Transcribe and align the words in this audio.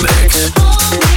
mix. 0.00 1.11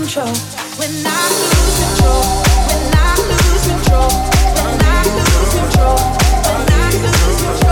control, 0.00 0.26
when 0.76 0.90
I 1.06 1.24
lose 1.40 1.76
control, 1.80 2.22
when 2.68 2.84
I 2.92 3.16
lose 3.30 3.66
control, 3.66 4.10
when 4.60 4.80
I 4.84 5.02
lose 5.16 5.54
control, 5.54 5.96
when 6.44 6.70
I 6.70 6.90
lose 7.02 7.40
control. 7.40 7.65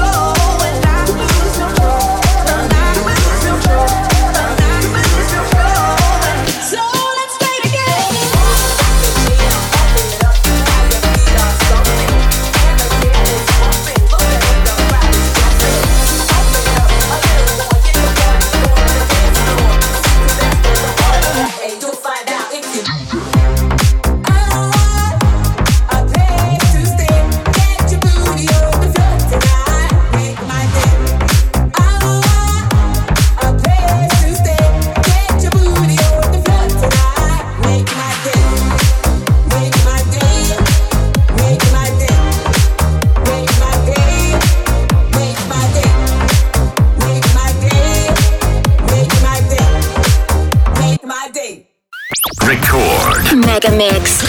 Мегамикс. 53.84 54.22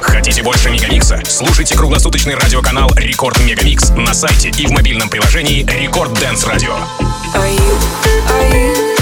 Хотите 0.00 0.42
больше 0.42 0.70
Мегамикса? 0.70 1.20
Слушайте 1.26 1.76
круглосуточный 1.76 2.34
радиоканал 2.34 2.88
Рекорд 2.96 3.38
Мегамикс 3.40 3.90
на 3.90 4.14
сайте 4.14 4.48
и 4.48 4.66
в 4.66 4.70
мобильном 4.70 5.10
приложении 5.10 5.62
Рекорд 5.64 6.14
Дэнс 6.18 6.46
Радио. 6.46 6.72
Are 7.34 7.50
you, 7.50 7.78
are 8.28 8.52
you? 8.52 8.93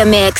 Mega 0.00 0.10
Mix. 0.10 0.39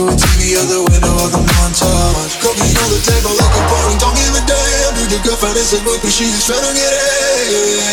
doing 0.00 0.16
TV 0.16 0.56
or 0.56 0.64
the 0.64 0.80
window 0.88 1.12
of 1.20 1.28
the 1.28 1.42
montage. 1.44 2.34
Cooking 2.40 2.72
on 2.72 2.88
the 2.88 3.00
table 3.04 3.36
like 3.36 3.52
a 3.52 3.62
party, 3.68 3.94
don't 4.00 4.16
give 4.16 4.32
a 4.32 4.42
damn. 4.48 4.96
Dude, 4.96 5.12
your 5.12 5.22
girlfriend 5.28 5.56
is 5.60 5.76
a 5.76 5.80
book, 5.84 6.00
but 6.00 6.08
she's 6.08 6.40
trying 6.48 6.64
to 6.64 6.72
get 6.72 6.92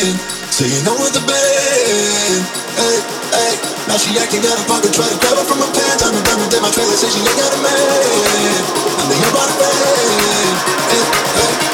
in. 0.08 0.16
So 0.48 0.64
you 0.64 0.80
know 0.88 0.96
what 0.96 1.12
the 1.12 1.24
band. 1.28 2.42
Hey, 2.80 2.98
hey. 3.36 3.54
Now 3.92 4.00
she 4.00 4.16
acting 4.16 4.44
out 4.48 4.56
of 4.56 4.68
pocket, 4.72 4.96
try 4.96 5.08
to 5.08 5.18
grab 5.20 5.36
her 5.36 5.44
from 5.44 5.60
my 5.60 5.70
pants. 5.76 6.04
I'm 6.04 6.16
a 6.16 6.22
diamond 6.24 6.54
in 6.56 6.62
my 6.64 6.72
trailer, 6.72 6.96
say 6.96 7.12
she 7.12 7.20
ain't 7.20 7.36
got 7.36 7.52
a 7.52 7.60
man. 7.60 8.64
I'm 9.04 9.08
the 9.12 9.16
about 9.28 9.50
a 9.52 9.56
man. 9.60 10.54
Hey, 10.88 11.04
hey. 11.04 11.67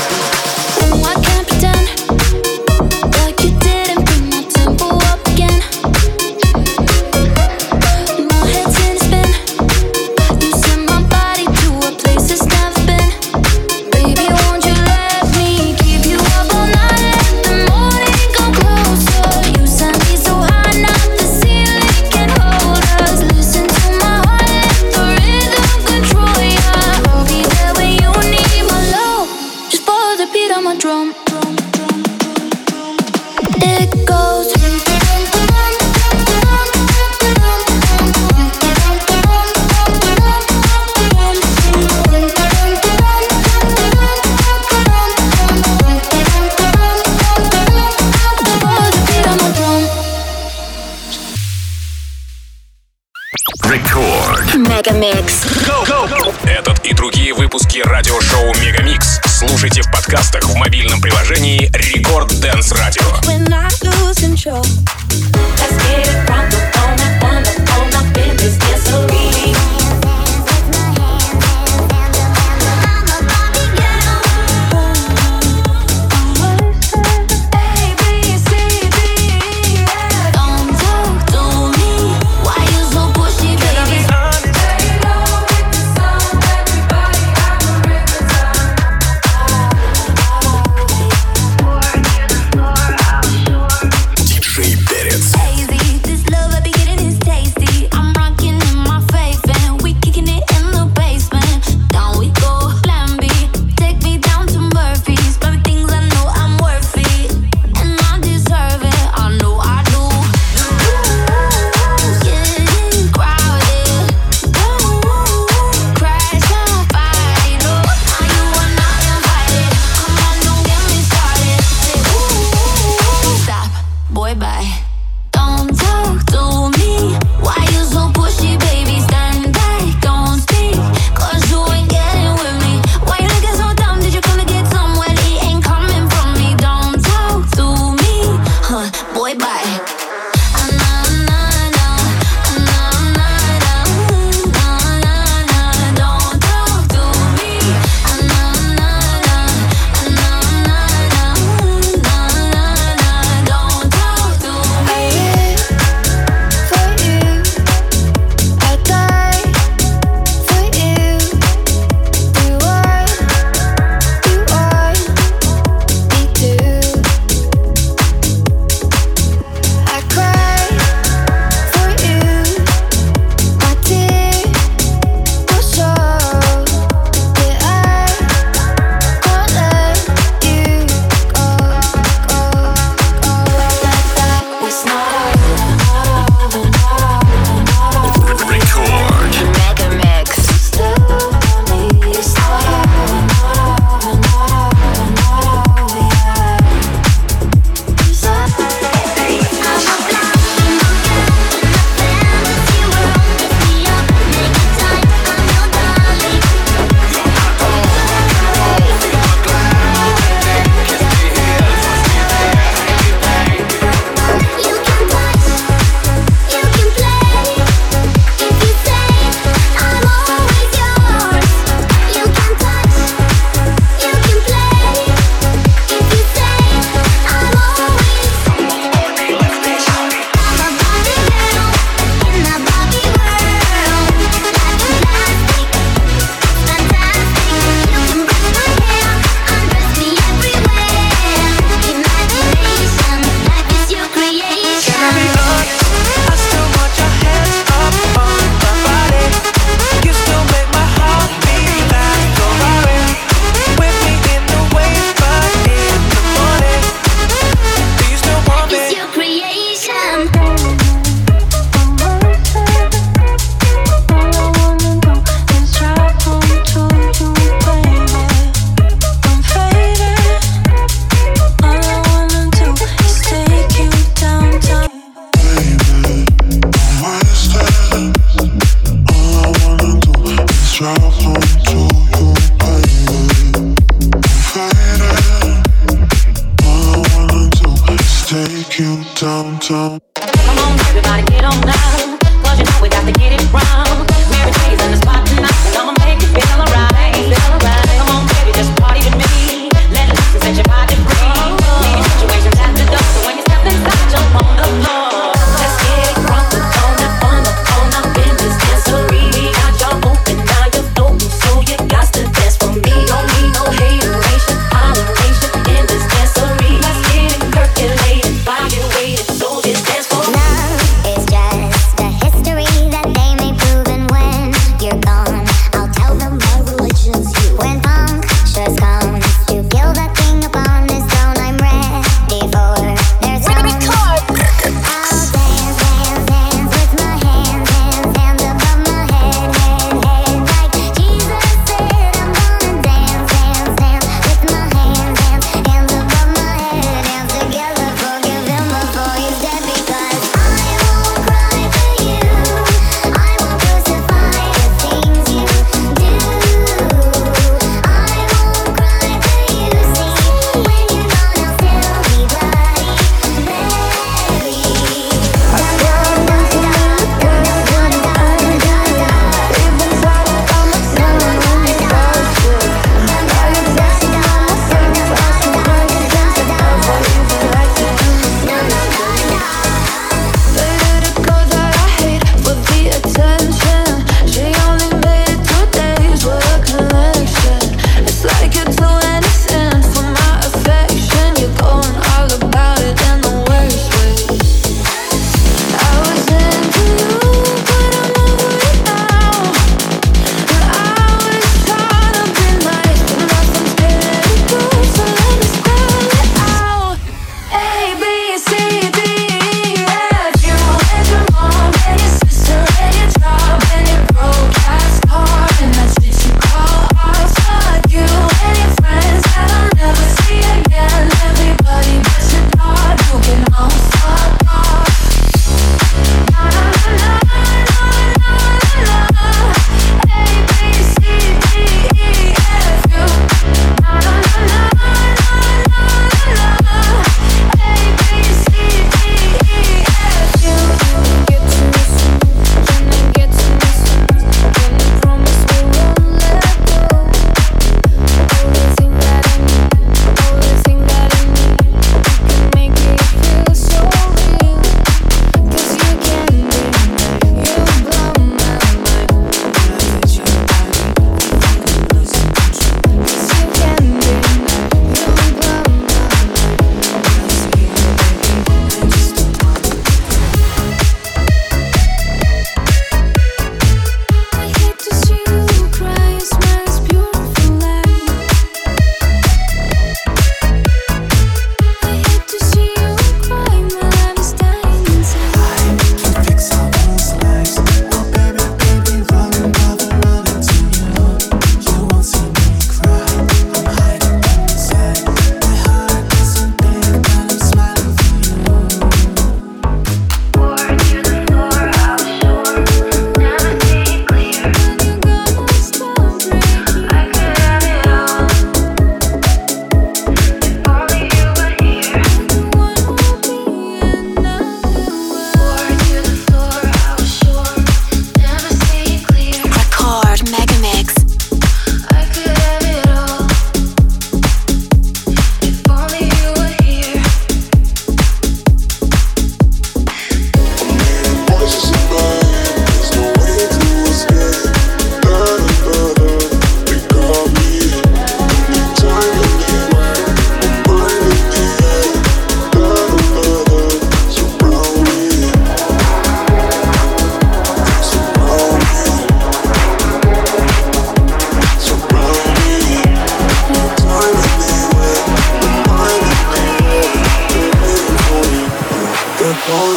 Yeah. 559.23 559.73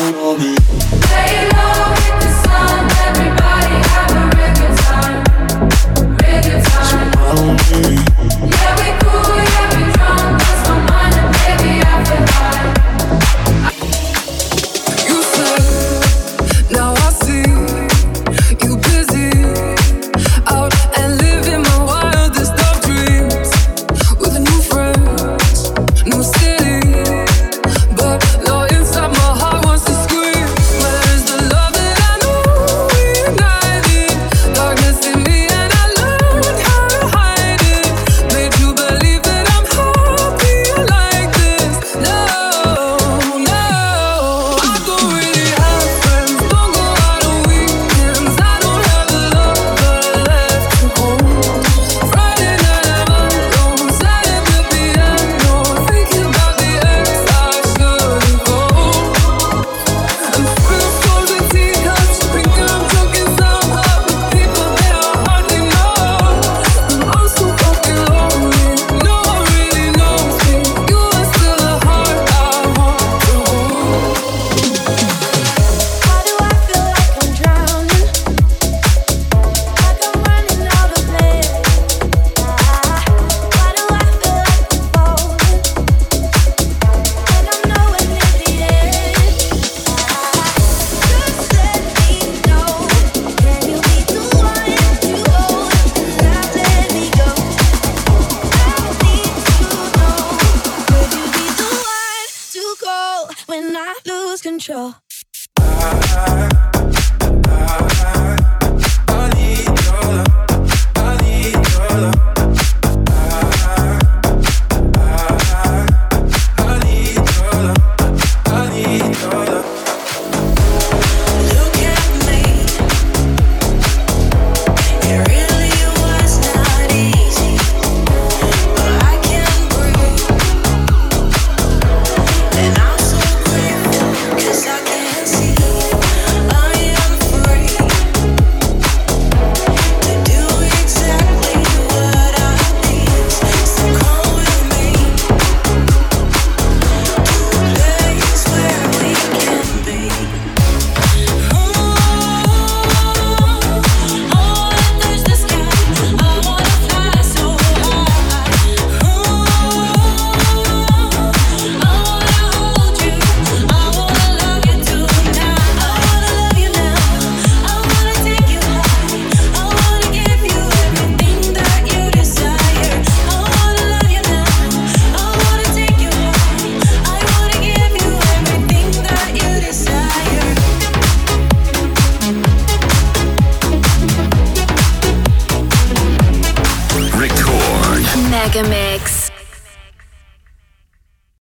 Control. 104.67 106.46